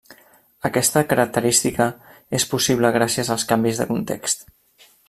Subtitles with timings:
[0.69, 1.87] Aquesta característica
[2.41, 4.47] és possible gràcies als canvis de context.